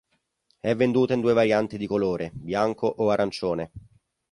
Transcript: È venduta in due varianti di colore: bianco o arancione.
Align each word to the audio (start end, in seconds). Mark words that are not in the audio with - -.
È 0.59 0.75
venduta 0.75 1.13
in 1.13 1.19
due 1.21 1.33
varianti 1.33 1.77
di 1.77 1.85
colore: 1.85 2.31
bianco 2.33 2.87
o 2.87 3.11
arancione. 3.11 3.69